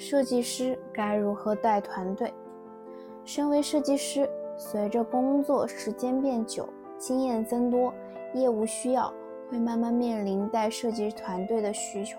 [0.00, 2.32] 设计师该如何带团队？
[3.22, 4.26] 身为设计师，
[4.56, 7.92] 随着工作时间变久，经验增多，
[8.32, 9.12] 业务需要
[9.50, 12.16] 会慢慢面临带设计团队的需求。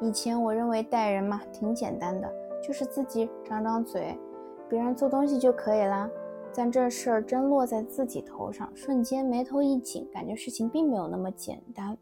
[0.00, 2.32] 以前我认为带人嘛挺简单的，
[2.66, 4.18] 就是自己张张嘴，
[4.66, 6.08] 别人做东西就可以啦。
[6.54, 11.94] 但这事儿真落在自己头上，瞬间眉头一紧，感觉事情并没有那么简单。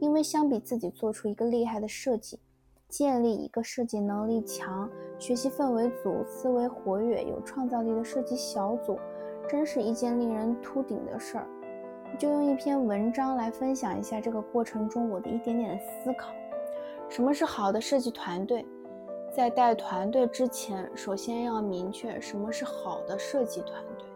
[0.00, 2.40] 因为相比自己做出一个厉害的设计，
[2.92, 4.86] 建立一个设计能力强、
[5.18, 8.98] 学习氛围组、思维活跃、有创造力的设计小组，
[9.48, 11.48] 真是一件令人秃顶的事儿。
[12.18, 16.34] 就用一篇文章来分享一下这个过程中我的一点点思考。
[17.08, 18.62] 什么是好的设计团队？
[19.34, 24.06] 在带团队之前，首先要明确什么是好的设计团队。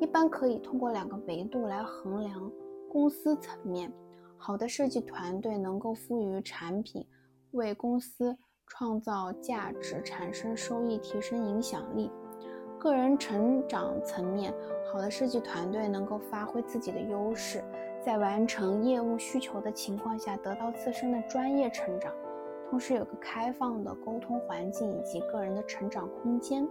[0.00, 2.50] 一般可以通过两个维度来衡量。
[2.90, 3.92] 公司层面，
[4.36, 7.06] 好的设计团队能够赋予产品，
[7.58, 8.34] 为公司
[8.66, 12.10] 创造价值、产生收益、提升影响力。
[12.78, 14.54] 个人成长层面，
[14.90, 17.62] 好的设计团队能够发挥自己的优势，
[18.02, 22.10] 在完成业务需求的情况下，得到自身的专业成长。
[22.70, 26.66] 同时有个开放的沟通环境以及个人的成长空间。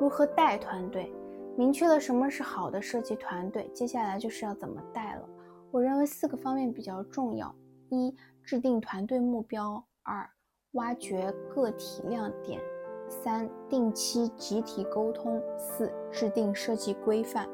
[0.00, 1.12] 如何带团队？
[1.56, 5.28] 明确了什么是好的设计团队，接下来就是要怎么带了。
[5.70, 7.54] 我认为四个方面比较重要：
[7.90, 8.12] 一、
[8.44, 10.28] 制定团队目标；二、
[10.72, 12.60] 挖掘个体亮点；
[13.08, 17.48] 三、定期集体沟通；四、制定设计规范。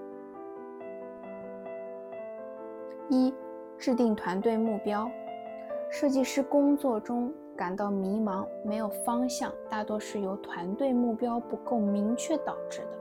[3.09, 3.33] 一、
[3.79, 5.09] 制定团队目标。
[5.93, 12.99] 设计师工作中感到迷茫、没有方向，大多是由团队目标不够明确导致的。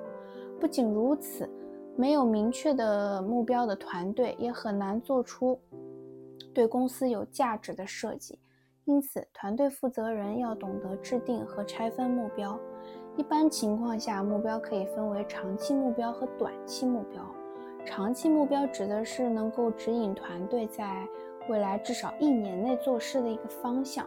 [0.59, 1.49] 不仅如此，
[1.95, 5.59] 没有明确的目标的团队也很难做出
[6.59, 8.38] 对公司有价值的设计。
[8.83, 12.59] 因此，团队负责人要懂得制定和拆分目标。
[13.15, 17.23] 一般情况下，目标可以分为长期目标和短期目标。
[17.86, 21.08] 长期目标指的是能够指引团队在
[21.47, 24.05] 未来至少一年内做事的一个方向。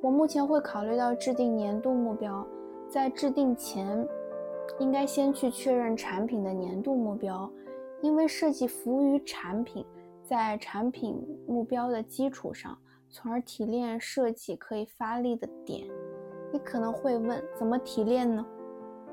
[0.00, 2.46] 我目前会考虑到制定年度目标，
[2.88, 4.06] 在制定前，
[4.78, 7.50] 应该先去确认产品的年度目标，
[8.02, 9.84] 因为设计服务于产品，
[10.22, 12.76] 在产品目标的基础上，
[13.10, 15.86] 从而提炼设计可以发力的点。
[16.52, 18.44] 你可能会问，怎么提炼呢？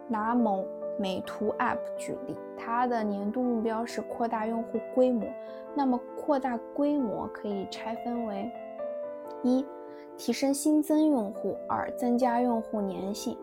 [0.07, 0.65] 拿某
[0.99, 5.27] 美图 App 举例，它的年度目标是扩大用户规模，
[5.75, 5.99] 那么。
[6.29, 8.51] 扩大规模可以拆分为：
[9.41, 9.65] 一、
[10.15, 13.35] 提升新增用户；二、增加用户粘性。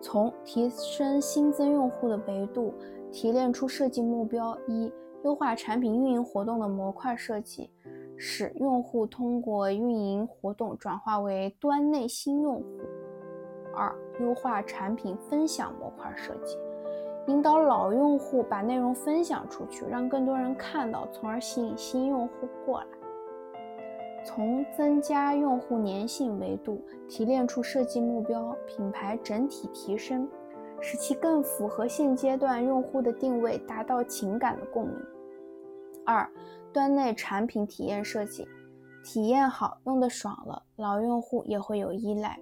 [0.00, 2.72] 从提升新增用户的维度
[3.10, 4.90] 提炼出设计目标：一、
[5.24, 7.70] 优化产品运营活动的模块设计，
[8.16, 12.64] 使用户通过运营活动转化为端内新用户；
[13.74, 16.56] 二、优化产品分享模块设计。
[17.28, 22.86] 引导老用户把内容分享出去，让更多人看到，从而吸引新用户过来。
[24.24, 30.28] 从增加用户粘性维度提炼出设计目标：品牌整体提升，
[30.82, 34.96] 使其更符合现阶段用户的定位，达到情感的共鸣。
[36.04, 36.28] 二、
[36.72, 38.46] 端内产品体验设计，
[39.04, 42.36] 体验好，用的爽了，老用户也会有依赖。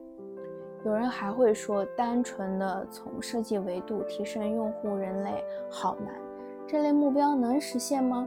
[0.87, 6.15] 有人还会说，单纯的从设计维度提升用户人类好难，
[6.67, 8.27] 这类目标能实现吗？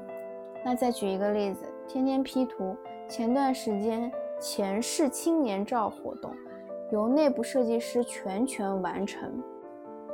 [0.64, 2.78] 那再举一个例子，天天 P 图，
[3.10, 6.32] 前段时间前世青年照活动，
[6.92, 9.44] 由内部设计师全权完成，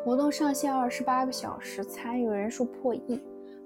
[0.09, 3.21] 活动上线二十八个小时，参与人数破亿，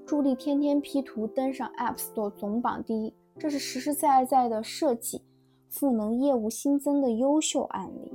[0.05, 5.21] 助力天天 P 图登上 App Store 总榜第一，这是实实在在的设计
[5.69, 8.11] 赋能业务新增的优秀案例。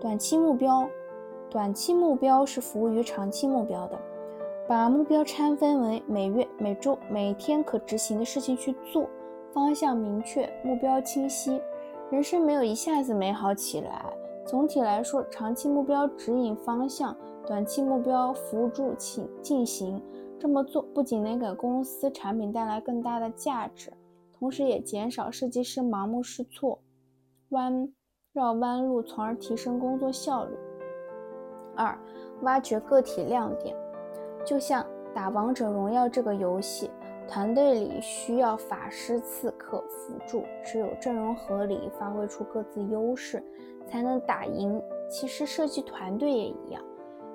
[0.00, 0.88] 短期目标，
[1.50, 3.98] 短期目标是服务于长期目标的。
[4.68, 9.10] 把目标拆分为每月、每周、每天可执行的事情去做，
[9.52, 11.60] 方向明确，目标清晰。
[12.08, 14.04] 人生没有一下子美好起来。
[14.46, 17.14] 总体来说，长期目标指引方向，
[17.48, 20.02] 短期目标辅助进进行。
[20.38, 23.90] 这么做不仅能给公司产品带来更大的价值，
[24.38, 26.78] 同时也减少设计师盲目试错、
[27.48, 27.90] 弯。
[28.34, 30.54] 绕弯路，从而提升工作效率。
[31.74, 31.98] 二、
[32.42, 33.74] 挖掘个体亮点。
[34.44, 36.90] 就像打王者荣耀这个游戏，
[37.26, 43.42] 团队里需要法师、刺客辅助，只有阵容合理，发挥出各自优势，
[43.86, 44.80] 才能打赢。
[45.08, 46.84] 其实设计团队也一样，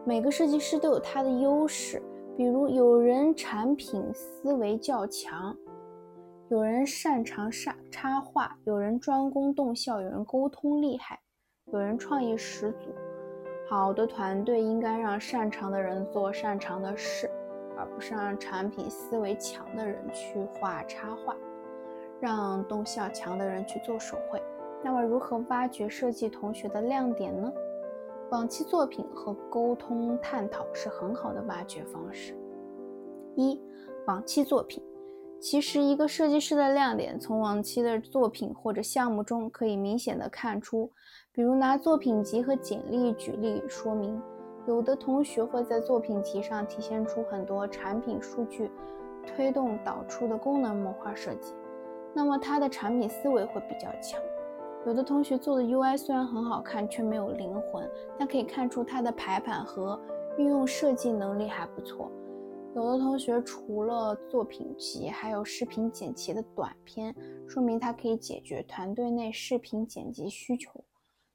[0.06, 2.04] 每个设计师都有他的优势，
[2.36, 5.56] 比如有人产品思维较强。
[6.50, 11.18] 有人擅长插插画，有人专攻动效，有人沟通厉害。
[11.72, 12.90] 有人创意十足。
[13.70, 17.32] 好的团队应该让擅长的人做擅长的事，
[17.78, 21.34] 而不是让产品思维强的人去画插画，
[22.20, 24.40] 让动效强的人去做手绘。
[24.84, 27.50] 那么，如何挖掘设计同学的亮点呢？
[28.32, 32.36] 往期作品和沟通探讨是很好的挖掘方式。
[33.36, 33.62] 一，
[34.08, 34.84] 往期作品。
[35.40, 40.90] 其实，一个设计师的亮点，从往期的作品或者项目中可以明显的看出。
[41.34, 44.22] 比如拿作品集和简历举例说明，
[44.68, 48.72] 有的同学会在作品集上体现出很多产品数据
[49.28, 51.54] 推动导出的功能模块设计，
[52.14, 54.22] 那么他的产品思维会比较强。
[54.86, 57.90] 有的同学做的 UI 虽然很好看，却没有灵魂，
[58.20, 59.98] 但可以看出他的排版和
[60.38, 62.12] 运用设计能力还不错。
[62.76, 67.16] 有的同学除了作品集，还有视频剪辑的短片，
[67.48, 70.70] 说明他可以解决团队内视频剪辑需求、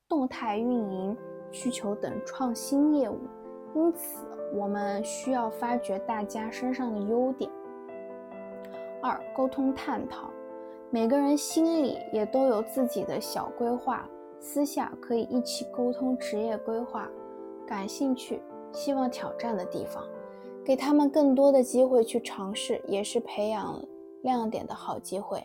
[0.09, 1.17] 动态运营
[1.51, 3.19] 需求等创新业务。
[3.75, 7.51] 因此，我们需要发掘大家身上的优点。
[9.01, 10.29] 二、沟通探讨，
[10.91, 14.09] 每个人心里也都有自己的小规划，
[14.41, 17.07] 私下可以一起沟通职业规划，
[17.67, 18.41] 感兴趣、
[18.73, 20.03] 希望挑战的地方。
[20.65, 23.85] 给他们更多的机会去尝试，也是培养
[24.23, 25.43] 亮点的好机会。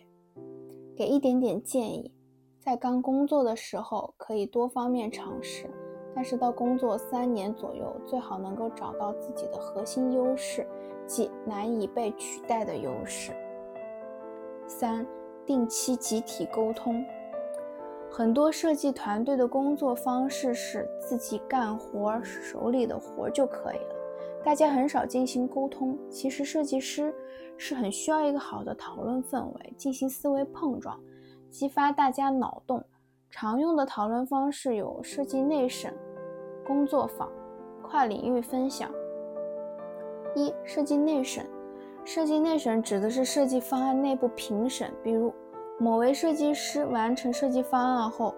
[0.95, 2.09] 给一点点建议，
[2.61, 5.69] 在刚工作的时候可以多方面尝试，
[6.15, 10.65] 但是到工作三年左右，最好能够找到自己的核心优势，
[11.05, 13.33] 即难以被取代的优势。
[14.67, 15.05] 三、
[15.45, 17.03] 定期集体沟通。
[18.11, 23.95] 很多设计团队的工作方式是自己干活，手里的活就可以了。
[24.43, 27.13] 大家很少进行沟通，其实设计师
[27.57, 30.99] 是很需要一个好的讨论氛围，进行思维碰撞，
[31.49, 32.83] 激发大家脑洞。
[33.31, 35.91] 常用的讨论方式有设计内审、
[36.67, 37.27] 工作坊、
[37.81, 38.91] 跨领域分享。
[40.35, 41.43] 一、设计内审。
[42.05, 45.33] 设计内审指的是设计方案内部评审，比如
[45.79, 48.35] 某位设计师完成设计方案后，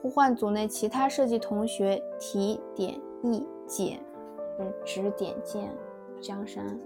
[0.00, 4.00] 呼唤组内其他设计同学提点意见。
[4.84, 5.74] 指点见
[6.20, 6.78] 江山。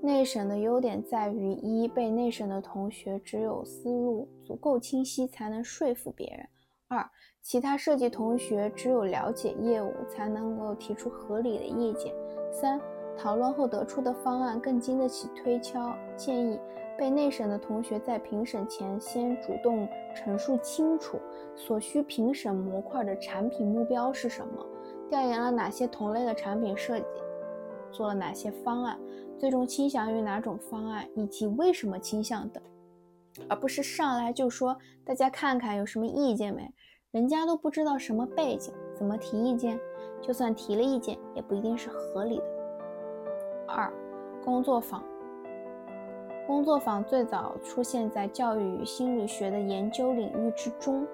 [0.00, 6.46] 内审的优点在于：一、被内审的同学只有思路足够清晰，才能说服别人；
[6.86, 7.04] 二、
[7.42, 12.12] 其他设计同学只有了解业务，才能够提出合理的意见；
[12.52, 12.80] 三、
[13.16, 15.94] 讨论后得出的方案更经得起推敲。
[16.16, 16.58] 建议
[16.96, 21.18] 被内审的同学在评审前先主动陈述清楚
[21.56, 24.66] 所需评审模块的产品目标是什么。
[25.10, 27.06] 调研了哪些同类的产品设计，
[27.90, 28.98] 做了哪些方案，
[29.38, 32.62] 最终倾向于哪种方案，以及为什么倾向等，
[33.48, 36.72] 而不是上来就说大家看看有什么意见没？
[37.10, 39.78] 人家都不知道什么背景，怎么提意见？
[40.22, 42.53] 就算提了意见，也不一定是合理的。
[43.66, 43.92] 二、
[44.44, 45.02] 工作坊。
[46.46, 51.06] 工作坊最早出现在教育与心理学的研究领域之中。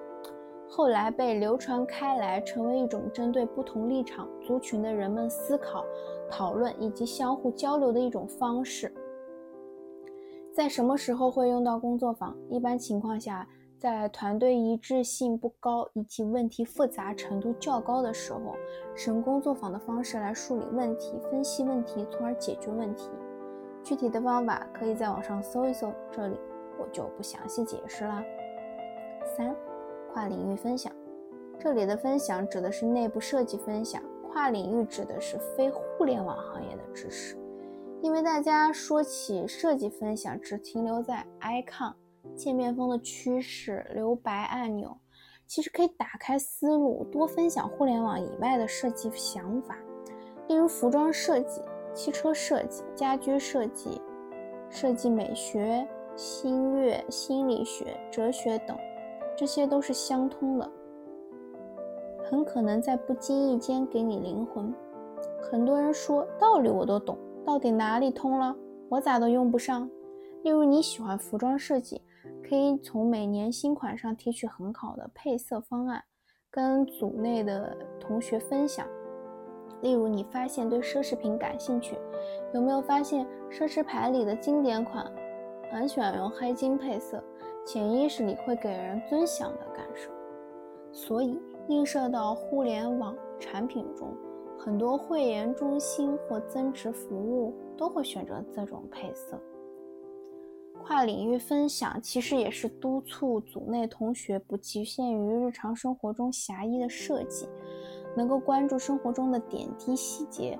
[0.67, 5.85] 后来被流传开来，成为一种针对不同立场族群的人们思考、
[6.29, 8.91] 讨论以及相互交流的一种方式。
[10.53, 12.37] 在什么时候会用到工作坊？
[12.49, 13.47] 一般情况下，
[13.81, 18.55] 在团队一致性不高以及问题复杂程度较高的时候，
[18.93, 23.09] 使用工作坊的方式来梳理问题、分析问题，从而解决问题。
[23.83, 26.37] 具体的方法可以在网上搜一搜，这里
[26.77, 28.23] 我就不详细解释了。
[29.35, 29.55] 三。
[30.13, 30.93] 跨领域分享，
[31.57, 37.35] 这里的分享指的是内部设计分享，跨领域指的是非互联网行业的知识。
[38.03, 41.93] 因为大家说起设计分享，只停留在 icon
[42.35, 44.97] 界面风的趋势、留白按钮，
[45.47, 49.77] 其实可以打开思路，多分享互联网以外的设计想法，
[50.47, 51.61] 例如服装设计、
[51.93, 54.01] 汽车设计、家居设计、
[54.69, 55.87] 设计美学、
[56.43, 58.77] 音乐、心理学、哲学等。
[59.35, 60.71] 这些都是相通的，
[62.29, 64.73] 很可能在不经意间给你灵魂。
[65.41, 68.55] 很多人说道理我都懂，到底哪里通了？
[68.89, 69.89] 我咋都用不上？
[70.43, 72.01] 例如你喜欢服装设计，
[72.47, 76.03] 可以从每年新款上提取很好的配色方案，
[76.49, 78.87] 跟组内的同学分享。
[79.81, 81.97] 例如你发现对奢侈品感兴趣，
[82.53, 85.11] 有没有发现奢侈牌里的经典款
[85.71, 87.23] 很喜欢用黑金配色？
[87.63, 90.11] 潜意识里会给人尊享的感受，
[90.91, 94.17] 所以映射到互联网产品中，
[94.57, 99.39] 很多会员中心或增值服务都会选择这种配色。
[100.81, 107.47] 跨领域分享其实也是督促组内同学不局限于日常生活中狭义的设计，
[108.15, 110.59] 能够关注生活中的点滴细节，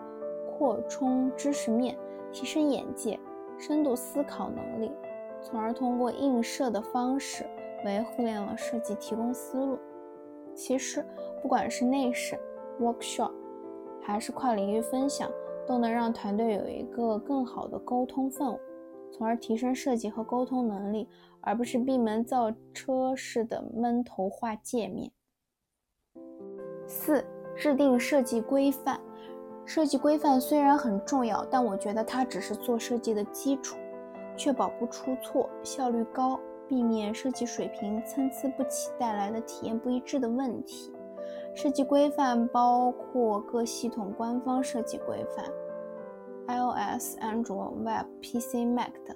[0.58, 1.98] 扩充知识面，
[2.32, 3.20] 提升眼界，
[3.58, 4.92] 深度思考能力，
[5.42, 7.46] 从而通过映射的方式
[7.84, 9.78] 为互联网设计提供思路。
[10.56, 11.06] 其实，
[11.42, 12.40] 不管是内审、
[12.80, 13.32] workshop，
[14.02, 15.30] 还是跨领域分享，
[15.68, 18.60] 都能让团队有一个更好的沟通氛围。
[19.12, 21.08] 从而提升设计和沟通能力，
[21.42, 25.12] 而不是闭门造车式的闷头画界面。
[26.88, 27.24] 四、
[27.56, 29.00] 制定设计规范。
[29.64, 33.78] 设计规范虽然很重要，但我觉得它只是做设计的基础，
[34.36, 40.92] 确保不出错、效率高，避免设计水平参差不齐带来的体验不一致的问题。
[41.54, 45.46] 设计规范包括各系统官方设计规范。
[46.52, 49.16] iOS、安卓、Web、PC、Mac 等。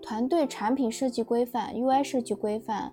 [0.00, 2.92] 团队产品设计规范、UI 设计规范、